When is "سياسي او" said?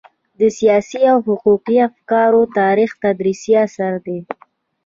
0.57-1.19